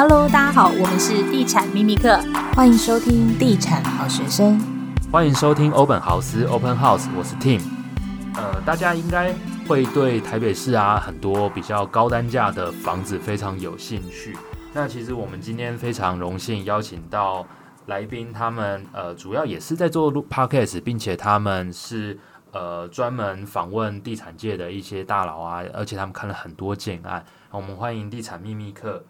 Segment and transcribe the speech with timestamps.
[0.00, 2.20] Hello，大家好，我们是地产秘密课，
[2.54, 4.56] 欢迎收听地产好学生，
[5.10, 7.60] 欢迎收听欧本豪斯 Open House，我是 Tim。
[8.36, 9.34] 呃，大家应该
[9.66, 14.38] 会对台北市啊很多比较高单价的房子非常有兴趣。
[14.72, 17.44] 那其实我们今天非常荣幸邀请到
[17.86, 22.16] 来宾，他们呃主要也是在做 Podcast，并且他们是
[22.52, 27.24] 呃专门访问地产界的一些大佬啊，而且他们看了很多建案。
[27.50, 29.02] 我们欢迎地产秘密客。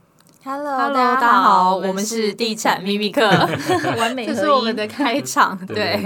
[0.51, 3.21] Hello，大家好，我们是地产秘密课，
[4.01, 5.55] 完美，这是我们的开场。
[5.69, 6.03] 对，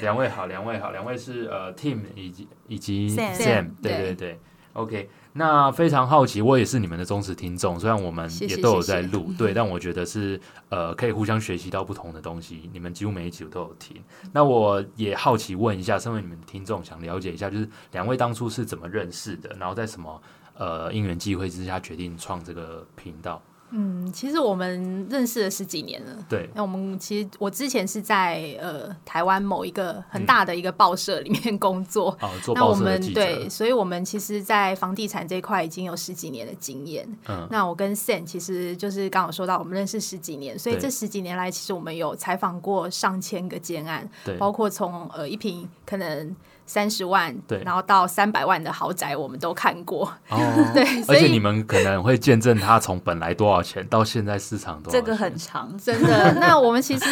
[0.00, 4.38] 两位好，两位好，两位是呃 Tim 以及以及 Sam，, Sam 对对对，对
[4.72, 5.10] ，OK。
[5.34, 10.40] 那非常好奇，我也是你们的忠实听众，虽然我们也都有在录，对，但我觉得是
[10.70, 12.70] 呃可以互相学习到不同的东西。
[12.72, 20.22] 你们几乎每一集我都有听，那我也好奇问一下，身为你们的听众，想了解一下，就是两位当初是怎么认识的，然后在什么
[20.56, 23.42] 呃因缘际会之下决定创这个频道。
[23.76, 26.16] 嗯，其实我们认识了十几年了。
[26.28, 32.16] 对，那我们其实我之前是在呃台湾某一个很大的一个报社里面工作。
[32.54, 37.04] 那我们对，所以我们其实，在房地产这一块已经有十几年的经验。
[37.26, 46.36] 嗯，那我跟 Sam 其实就是刚好说到，我们认识十几年，所以这十几年来，其实我们有采访过上千个建案，对，包括从呃一平可能。
[46.66, 50.10] 三十万，对，然后到三百万的豪宅，我们都看过。
[50.30, 50.38] 哦，
[50.72, 55.00] 对，而且你们可能会见证它从本来多少钱到现在市场多少钱。
[55.00, 56.34] 这个很长， 真的。
[56.40, 57.04] 那我们其实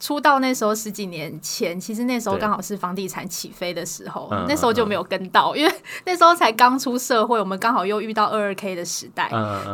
[0.00, 5.72] 出道那时候十几年前，其实那时候刚好是房地产起飞的时候，那时候就没有跟到，因为
[6.04, 9.28] 那时候才刚出社会，我们刚好又遇到二二 K 的时代，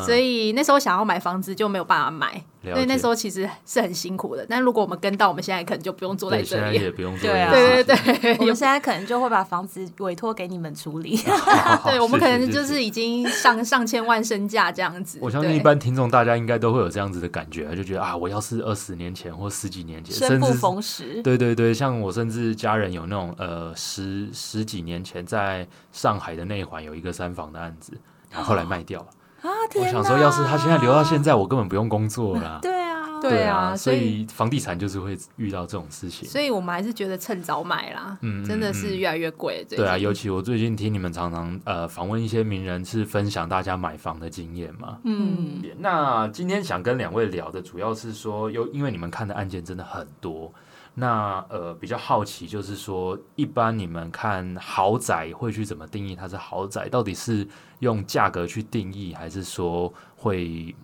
[0.04, 2.42] 所以那时候想要买房子就没有办法买。
[2.72, 7.28] 所以那时候其实是很辛苦的，但如果我们跟到，我们现在可能就不用坐在这里，现在也不用坐。
[7.28, 11.16] 对啊，对对对，我们现在可能就会把房子委托给你们处理。
[11.84, 15.18] 对，我们可能就是已经上上千万身价这样子。
[15.20, 21.22] 我相信一般听众大家应该都会有这样子的感觉，就觉得啊，我要是二十年前或十几年前，生不逢时。
[21.22, 27.92] 对对对，像我甚至家人有那种呃十十几年前在上海的内环有一个三房的案子，
[28.30, 29.06] 然后后来卖掉了。
[29.48, 29.84] 啊天！
[29.86, 32.58] 我想说，要是他现在留到现在，我根本不用工作了。
[32.62, 32.94] 对啊。
[33.22, 38.18] 对啊，所以房地产就是会遇到这种事情，所以我们还是觉得趁早买啦。
[38.20, 39.64] 嗯，真的是越来越贵。
[39.66, 44.98] 对啊，尤其我最近听你们常常呃访问一些名人，是分享大家买房的经验嘛。
[45.04, 50.52] 嗯，那今天想跟两位聊的主要是说，又因为你们看的案件真的很多，
[50.94, 56.88] 那呃比较好奇就是说，一般你们看豪宅会去怎么定义它是豪宅？
[56.88, 57.46] 到底是
[57.80, 60.74] 用价格去定义，还是说会？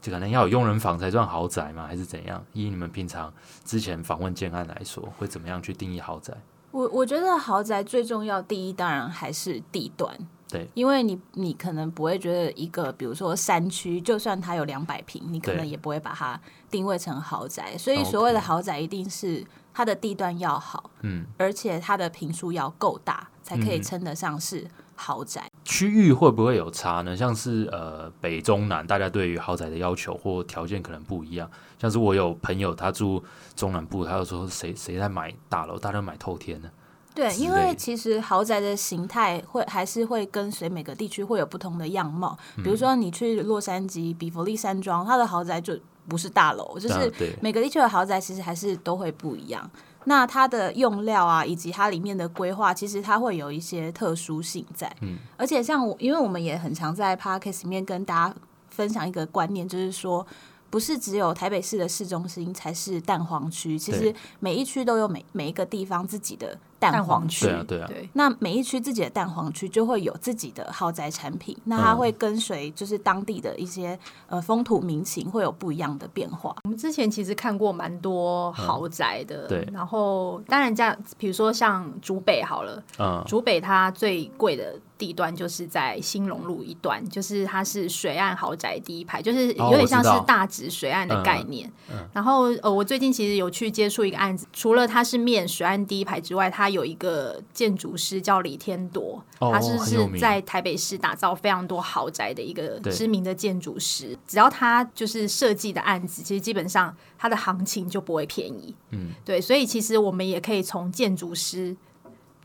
[0.00, 1.86] 就可能要有佣人房才算豪宅吗？
[1.86, 2.44] 还是怎样？
[2.52, 3.32] 以你们平常
[3.64, 6.34] 之前访问建案来说，会怎么样去定义豪宅？
[6.72, 10.14] 我我觉得豪宅最重要，第一当然还是地段。
[10.54, 17.76] 对，因为你你可能不会觉得一个，比如说山区，就算它有两百平，你可能也不会把它定位成豪宅。
[17.76, 24.66] 所以所谓的豪宅，一定是它的地段要好，嗯，而且它的平数要够大，才可以称得上是。
[24.96, 27.16] 豪宅区域会不会有差呢？
[27.16, 31.50] 像是呃北中南，大家对于豪宅的要求或条件可能不一样。
[31.80, 33.20] 像是我有朋友他住
[33.56, 36.70] 中南部，他就说谁谁在买大楼，大家都买透天呢？
[37.14, 42.36] 对，因为其实豪宅的形态会还是会跟随每个地区会有不同的样貌。
[42.56, 49.70] 比如说你去洛杉矶比佛利山庄，它的豪宅就不是大楼，就是每个地区的豪宅其实还是都会不一样。
[50.06, 54.94] 那它的用料啊，以及它里面的规划，其实它会有一些特殊性在。
[55.00, 58.34] 嗯，而且像我，因为我们也很常在 Podcast 里面跟大家
[58.68, 60.26] 分享一个观念，就是说，
[60.74, 66.58] 不是只有台北市的市中心才是蛋黄区，其实每一区都有每每一个地方自己的。
[66.80, 67.90] 蛋黄区，对啊，对啊。
[68.12, 76.54] 那每一区自己的蛋黄区就会有自己的豪宅产品，那它会跟随就是当地的一些呃风土民情，会有不一样的变化。
[76.64, 79.66] 我们之前其实看过蛮多豪宅的，对。
[79.72, 91.70] 然后当然这样，比如说像竹北好了，嗯，竹北它最贵的地段就是在兴隆路一段，就是它是水岸豪宅第一排，就是有点像是大直水岸的概念。
[92.14, 104.16] 然后呃，我最近其实有去接触一个案子，除了它是面水岸第一排之外，它有一个建筑师叫李天铎，他是是在台北市打造非常多豪宅的一个知名的建筑师。
[104.26, 108.74] 只要他就是设计的案子，其实基本上他的行情就不会便宜。
[108.92, 111.76] 嗯，对，所以其实我们也可以从建筑师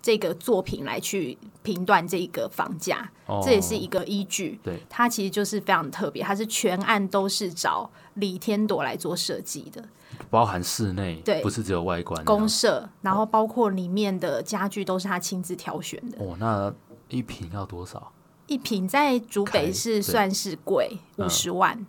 [0.02, 4.60] 这个作品来去评断这个房价，哦，这也是一个依据。
[4.64, 9.84] 对，它其实就是非常特别，它是全案都是找李天朵来做设计的。
[10.30, 16.18] 包含室内，对，不是只有外观，公社，然后包括里面的家具都是他亲自挑选的。
[16.24, 16.74] 哦，那
[17.08, 18.12] 一平要多少？
[18.48, 21.86] 一平在竹北是算是贵，五十万。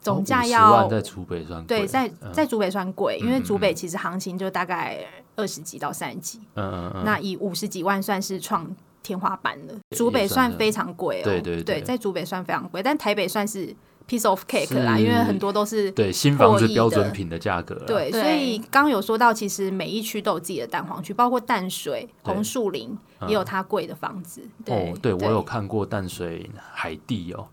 [0.00, 5.04] 总价要在竹北算贵，对，在在竹北算贵，因为竹北其实行情就大概
[5.40, 8.70] 二十几到三十几，嗯嗯嗯，那以五十几万算是创
[9.02, 9.74] 天花板了。
[9.96, 13.74] 竹北算非常贵哦，对对对，在竹北算非常贵，但台北算是
[14.06, 17.74] piece of cake 啦，因为很多都是对新房子标准品的价格。
[17.86, 22.96] 对，所以刚有说到，其实每一区都有自己的蛋黄区，包括淡水、红树林
[23.26, 24.42] 也有它贵的房子。
[24.66, 27.46] 哦，对我有看过淡水海地哦。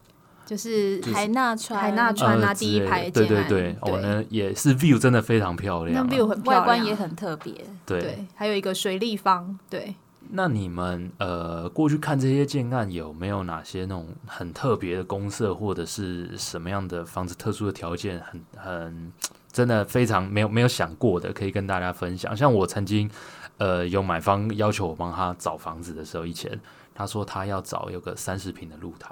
[0.47, 7.53] 就是海纳川，海纳川啊，第一排，对对对，我呢也是 view 真的非常漂亮，那 view 很，外观也很特别，
[7.85, 9.93] 对，还有一个水立方，对。
[10.29, 19.11] 那你们呃过去看这些建案，有没有哪些那种很特别的公社，或者是什么样的房子特殊的条件，很很
[19.51, 22.35] 真的非常没有没有想过的，可以跟大家分享？
[22.35, 23.09] 像我曾经
[23.57, 26.59] 呃有买方要求我帮他找房子的时候，以前
[26.93, 29.09] 他说他要找有个三十平的露台。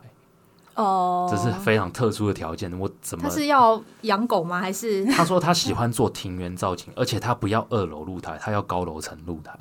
[0.75, 2.71] 哦，这是非常特殊的条件。
[2.79, 3.23] 我怎么？
[3.23, 4.59] 他是要养狗吗？
[4.59, 5.05] 还是？
[5.11, 9.57] 他说他喜欢做庭园造景，而且他不要二楼露台，他要高楼层露台。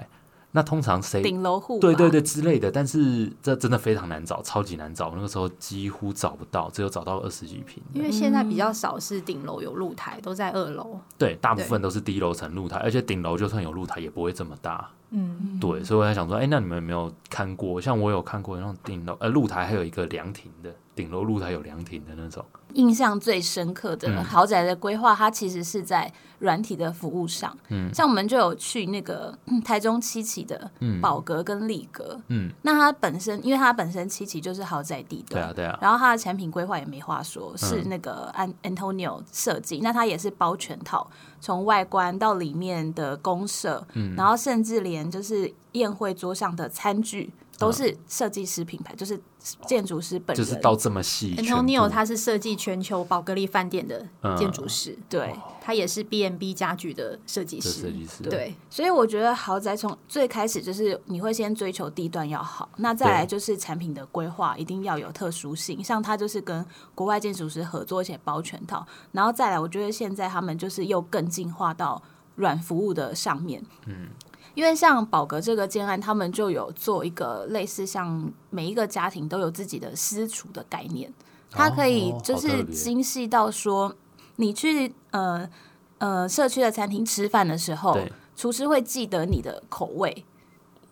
[0.56, 1.20] 那通常谁？
[1.20, 1.80] 顶楼户？
[1.80, 2.70] 对对对之类的。
[2.70, 5.12] 但是这真的非常难找，超级难找。
[5.16, 7.82] 那个时候几乎找不到，只有找到二十几平。
[7.92, 11.00] 因为现在比较少是顶楼有露台，都在二楼。
[11.18, 14.88] 对，大部分都是低楼层露台，而且顶楼就算有露台，也不会这么大。
[15.14, 15.82] 嗯，对。
[15.82, 17.80] 所以我在想说，哎，那你们有没有看过？
[17.80, 20.70] 像我有看过那种顶楼，呃，露台还有一个凉亭的。
[20.94, 22.44] 顶楼露台有凉亭的那种，
[22.74, 26.08] 印象最深刻的豪宅的规划，它其实是在
[26.38, 27.52] 软体的服务上。
[27.66, 30.70] 嗯，像我们就有去那个台中七期的
[31.02, 32.16] 宝格跟丽格。
[32.28, 35.76] 嗯，那它本身，因为它本身七期就是豪宅地段，对啊对啊。
[35.82, 39.80] 然后它的产品规划也没话说，是那个安 Antonio 设计。
[39.80, 41.10] 那它也是包全套，
[41.44, 47.30] 从外观到里面的公社，嗯，然后甚至连就是宴会桌上的餐具。
[47.58, 49.20] 都是设计师品牌，就是
[49.66, 51.36] 建筑师本人，就是到这么细。
[51.36, 54.06] Antonio 他是设计全球宝格丽饭店的
[54.36, 57.70] 建筑师，对，他也是 B&B 家具的设计师。
[57.70, 66.64] 设计师对，所以我觉得豪宅从最开始就是你会先追求地段要好，那再来就是产品的规划一定要有特殊性，像他就是跟
[66.94, 72.02] 国外建筑师合作，而且包全套，然后再来，我觉得现在他们就是又更进化到
[72.36, 74.08] 软服务的上面，嗯。
[74.54, 81.12] 因为像宝格这个建案，他们就有做一个类似像每一个家庭都有自己的私厨的概念，
[81.50, 83.94] 它可以就是精细到说，
[84.36, 85.48] 你去呃
[85.98, 87.98] 呃社区的餐厅吃饭的时候，
[88.36, 90.24] 厨师会记得你的口味，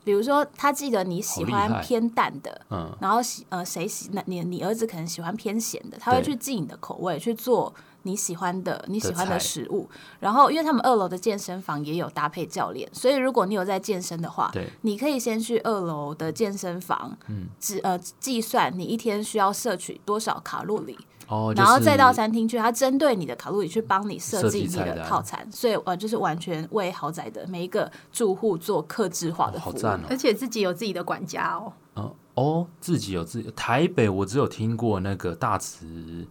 [0.05, 2.61] 比如说他记得你喜欢偏淡的，
[3.01, 7.73] 然后喜呃谁喜那你你儿子可能喜欢偏咸的，他会去记你的口味去做。
[8.05, 9.89] 你喜欢的你喜欢的食物，
[10.21, 36.27] 然后因为他们二楼的健身房也有搭配教练，所以如果你有在健身的话，对，你可以先去二楼的健身房，嗯，计呃计算你一天需要摄取多少卡路里，哦，然后再到餐厅去，他针对你的卡路里去帮你设计你的套餐，所以呃就是完全为豪宅的每一个住户做客制化的服务，而且自己有自己的管家哦，哦哦，自己有自己，台北我只有听过那个大慈。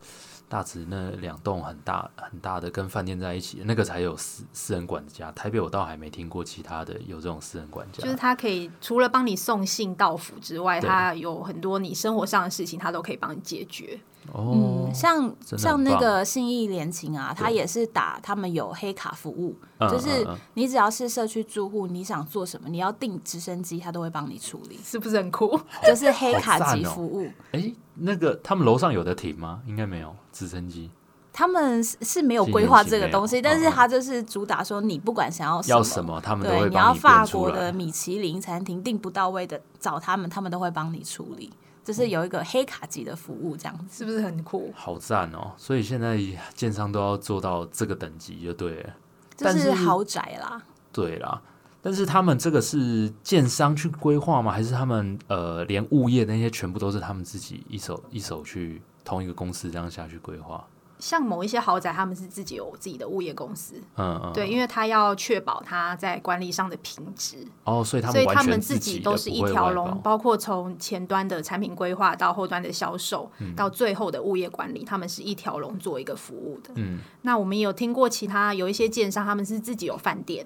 [0.52, 5.32] 大直那两栋很大很大的，跟饭店在一起，那个才有私私人管家。
[5.32, 8.04] 台北我倒还没听过其他的有这种私人管家。
[8.04, 13.98] 就是他可以除了帮你送信到府之外，他有很多你生活上的事情，他都可以帮你解决。
[14.34, 19.56] 哦，嗯，像像那个信义联勤啊，他也是打他们有黑卡服务，
[19.90, 25.60] 就是你只要是社区住户，你想做什么，你要订直升机，他都会帮你处理，是不是很酷？
[25.88, 27.26] 就是黑卡级服务。
[27.52, 29.62] 哎、哦欸，那个他们楼上有的停吗？
[29.66, 30.90] 应该没有直升机。
[31.34, 41.50] 他们是没有规划这个东西，但是他就是主打说，你不管想要什么，要什么他们都会帮你，你要法国的米其林餐厅订不到位的，找他们，他们都会帮你处理。
[41.84, 44.72] 就是有一个黑卡级的服务，这样子是不是很酷？
[44.76, 45.52] 好赞哦！
[45.58, 46.20] 所以现在
[46.54, 48.94] 建商都要做到这个等级就对了，
[49.36, 50.62] 这是豪宅啦。
[50.92, 51.42] 对啦，
[51.82, 54.52] 但是他们这个是建商去规划吗？
[54.52, 60.66] 还是他们呃，连物业那些全部都是他们自己一手一手去同一个公司这样下去规划？
[61.00, 76.72] 像某一些豪宅，他们是自己有自己的物业公司，嗯嗯，对，因为他要确保他在管理上的品质，哦，所以他们所以他们自己都是一条龙，包括从前端的产品规划到后端的销售，嗯，到最后的物业管理，他们是一条龙做一个服务的。
[76.76, 80.46] 嗯，那我们也有听过其他有一些建商，他们是自己有饭店。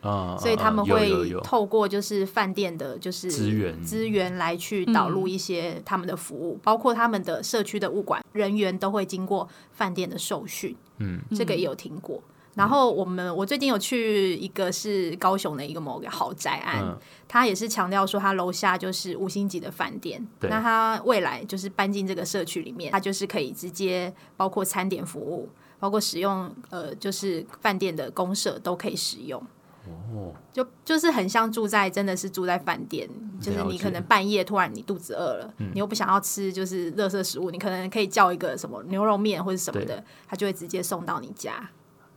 [0.00, 10.74] 啊，所以他们会透过就是饭店的，就是资源资源来去导入一些他们的服务，包括他们的社区的物管人员都会经过饭店的受训。
[10.98, 12.22] 嗯，这个也有听过。
[12.54, 29.40] 然后我们我最近有去一个是高雄的一个某个豪宅案，嗯、他也是强调说他楼下就是五星级的饭店，那他未来就是搬进这个社区里面，他就是可以直接包括餐点服务，包括使用呃就是饭店的公社都可以使用。
[29.86, 33.08] 哦，就就是很像住在真的是住在饭店，
[33.40, 41.70] 就是你可能半夜突然你肚子饿了，嗯、你又不想要吃就是热色食物，你可能可以叫一个什么牛肉面或者什么的，他就会直接送到你家。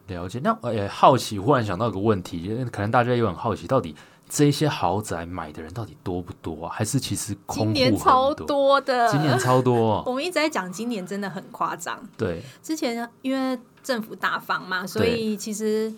[0.07, 3.95] 了解，那呃好奇，忽然想到一个问题，可能大家也很好奇，到底
[4.27, 6.71] 这些豪宅买的人到底多不多啊？
[6.73, 11.97] 还是其实空今年超多的，今年超多， 我们一直在讲今年真的很夸张。
[12.17, 15.93] 对，之前因为政府大方嘛，所以其实。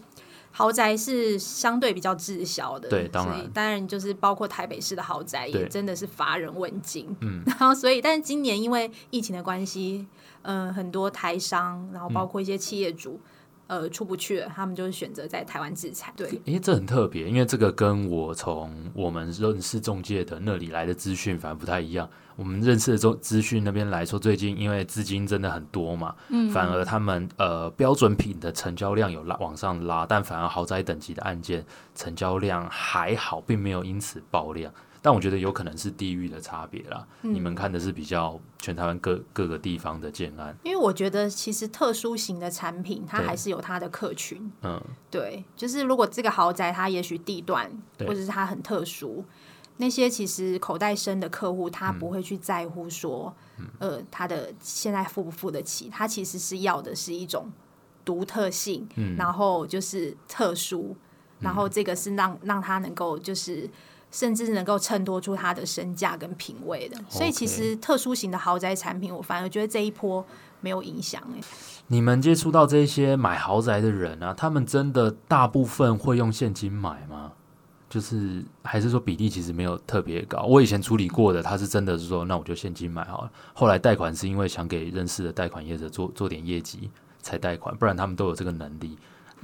[0.58, 10.08] 豪宅是相对比较滞销的，对，当然，所以当然就是包括台北市的豪宅也真的是乏人问津，嗯， 然后所以，但是今年因为疫情的关系，
[10.44, 13.20] 嗯、呃，很多台商，然后包括一些企业主。
[13.22, 13.30] 嗯
[13.68, 16.14] 呃，出不去了，他们就是选择在台湾制裁。
[16.16, 22.08] 对，因为这很特别，因为这个跟我从我们认识中介的那里来的资讯反而不太一样。
[22.36, 34.72] 我们认识的中资讯那边来说，最近因为资金真的很多嘛，嗯，反而他们呃标准品的成交量有拉往上拉，但反而豪宅等级的案件成交量还好，并没有因此爆量。
[35.06, 37.06] 但我觉得有可能是地域的差别啦。
[37.22, 44.52] 嗯、你们看的是比较全台湾各各个地方的建案，因为我觉得其实特殊型的产品，它还是有它的客群。
[44.64, 44.82] 嗯，
[45.12, 49.24] 对，就是如果这个豪宅它也许地段或者是它很特殊，
[49.78, 57.52] 那些其实口袋深的客户，他不会去在乎说，嗯、呃，他的现在付不付得起，他其实是要的是一种
[58.04, 60.98] 独特性，嗯、然后就是特殊，
[61.40, 63.70] 然后这个是让让他能够就是。
[64.12, 70.26] 甚至能够衬托出它的身价跟品味的，所以其实特殊型的豪宅产品，我反而觉得这一波
[70.62, 71.22] 没有影响。
[71.36, 71.42] 哎，
[71.88, 77.34] 你们接触到这些买豪宅的人啊，他们真的大部分会用现金买吗？
[77.88, 80.44] 就是还是说比例其实没有特别高？
[80.44, 83.32] 我以前处理过的，他是真的是说，那我就现金买好了。
[83.54, 86.90] 后来贷款是因为想给认识的贷款业者做做点业绩
[87.22, 88.98] 才贷款，不然他们都有这个能力。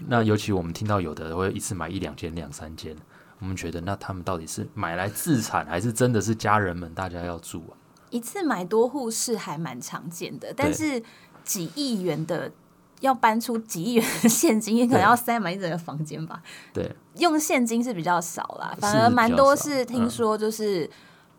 [0.08, 2.96] 那尤其我们听到有的会一次买一两间、两三间。
[3.42, 7.74] 我们觉得，那他们到底是买来自产，还是真的是家人们大家要住啊？
[8.12, 11.02] 一次买多户是还蛮常见的，但是
[11.44, 12.52] 几亿元的
[13.00, 16.44] 要搬出几亿元的现金，也可能要塞满一整个房间吧？
[16.72, 20.86] 对，用现金是比较少啦，反而蛮多是听说就是，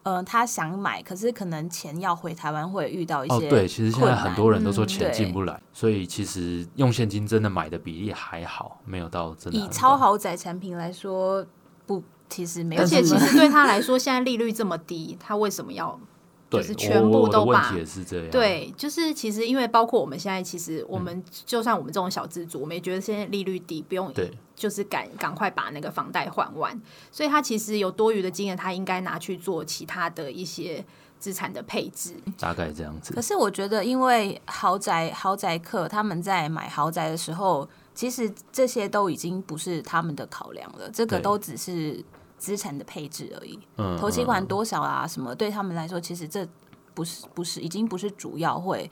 [0.03, 9.59] 嗯、呃，他想买，可是可能钱要回台湾会遇到一些、哦、对，其实现在很多人都说钱进不来，嗯、所以其实用现金真的买的比例还好，没有到真的。
[9.59, 11.47] 以超豪宅产品来说。
[11.87, 12.83] 不，其实没有。
[12.83, 15.99] 而且其实对他来说，现在利率这么低，他为什么要
[16.51, 17.75] 就是全部都把？
[18.31, 24.13] 对，就是其实因为包括我们现在，其实我们就算我们这种小资族，我们也觉得现在利率低，不用
[24.55, 26.79] 就是赶赶快把那个房贷还完。
[27.11, 30.85] 所以他其实有多余的金额，他应该拿去做其他的一些
[31.19, 32.13] 资产的配置。
[32.39, 33.15] 大概这样子。
[33.15, 37.69] 可是我觉得，因为豪宅豪宅客他们在买豪宅的时候。
[37.95, 42.05] 其实这些都已经不是他们的考量了，这个都只是
[42.39, 43.59] 资产的配置而已。
[43.77, 45.07] 嗯，投期款多少啊？
[45.07, 46.47] 什么对他们来说，其实这
[46.95, 48.91] 不是不是已经不是主要会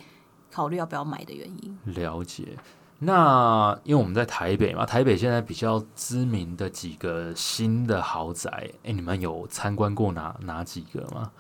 [0.51, 1.79] 考虑要不要买的原因。
[1.85, 2.57] 了解。
[3.03, 11.31] 那因为我们在台北嘛，台北现在比较知名的几个新的豪宅，哎，你们有参观过哪哪几个吗？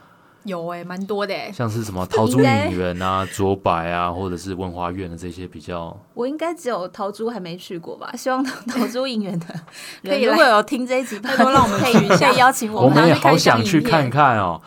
[0.44, 5.94] 有哎、欸，蛮多的哎，像是什么陶朱隐园啊、卓白啊，或者是文华院的这些比较。
[6.14, 8.11] 我应该只有陶朱还没去过吧？
[8.16, 9.47] 希望陶朱隐园的
[10.02, 12.90] 可以，如果有听这一集，拜托让我们去一下，邀请我们。
[12.90, 14.61] 我们也好想去看看哦。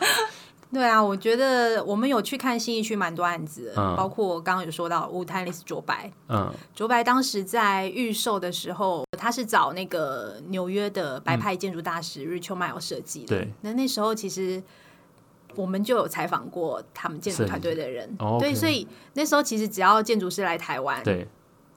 [0.72, 6.10] 对啊，我觉得我们有去看新义区蛮多案子，嗯、包括我刚刚有说到乌泰丽斯卓白。
[6.28, 13.26] 嗯，卓白当时在预售的时候，他是找那个纽约的白派建筑大师 Richard Mille 设计的。
[13.26, 14.62] 对，那那时候其实。
[15.56, 21.26] 我们就有采访过他们建筑团队的人，哦 okay、对，所以那时候其实只要建筑师来台湾，对，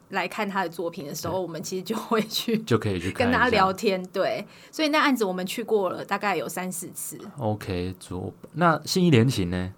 [0.10, 7.18] 来看他的作品的时候，我们其实就会去， 就可以去跟他聊天，对，所以那案子我们去过了，大概有三四次。
[7.38, 9.72] OK，做那信义联勤呢？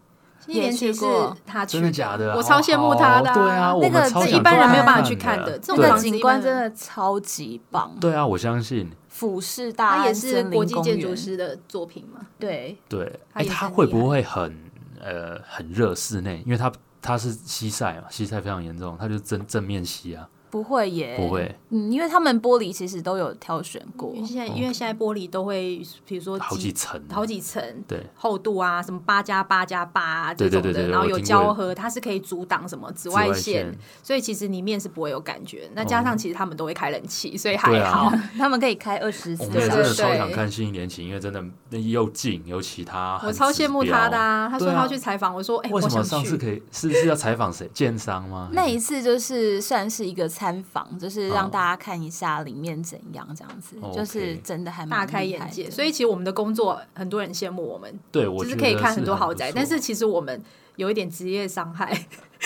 [0.46, 1.06] 信义联勤是
[1.46, 2.36] 他去的，真的假的？
[2.36, 7.96] 我超羡慕他的，对啊，那个一般人没有办法去看的，这种景观真的超级棒。
[8.00, 8.89] 对啊，我相信。
[9.19, 12.25] 俯视大安，他也是国际建筑师的作品嘛？
[12.39, 14.57] 对对，哎，他会不会很
[15.01, 16.41] 呃很热室内？
[16.45, 16.71] 因为他
[17.01, 20.25] 他是西晒嘛，西晒非常严重，他就正正面西啊。
[20.50, 24.12] 不会耶，不会，嗯，因为他们玻璃其实都有挑选过。
[24.15, 35.70] 因为现在因为现在玻璃都会，比如说好几层，好几层，对，厚度啊，什么八加八加八这种的，然后有胶合，它是可以阻挡什么紫外线，所以其实里面是不会有感觉。
[35.74, 39.44] 那加上其实他们都会开冷气，所以还好， 他们可以开二十四。
[39.44, 44.50] 我们真的超想看新一年因为真的那又近又其他，我超羡慕他的啊！
[44.50, 46.62] 他说他要去采访，我说哎，为什么上次可以？
[46.72, 47.70] 是是要采访谁？
[47.74, 48.50] 建商吗？
[48.53, 51.29] 那一次就是算是一个参访，就是。
[51.39, 53.93] 让大家看一下里面怎样，这样子、oh.
[53.96, 55.69] 就是真的还蛮大开眼界。
[55.69, 60.41] 所以其实我们的工作很多人羡慕我们，对，我就是可以看很多豪宅，但是其实我们
[60.75, 61.91] 有一点职业伤害。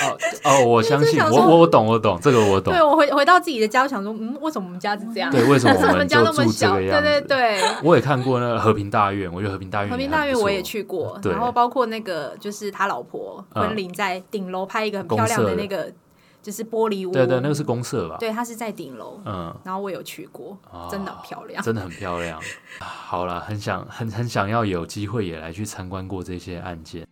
[0.02, 2.74] 哦哦，我 相信我我懂我懂这个我懂。
[2.74, 5.32] 对我回回到自己的家，我想说，嗯，为什么我们家是这样？
[5.32, 6.76] 对，为什么我们 家那么小？
[6.76, 15.92] 对对对，我也看过那个和平大院，我觉得和平大院和平大院我也去过，然后包括那个就是他老婆昆凌在顶楼拍一个很漂亮的那个。
[16.44, 18.18] 就是玻璃屋，对对，那个是公社吧？
[18.20, 19.20] 对，它是在顶楼。
[19.26, 20.58] 嗯，然后我有去过，
[20.92, 22.40] 真的很漂亮，真的很漂亮。
[22.80, 27.08] 好了，很想很很想要有机会也来去参观过这些案件。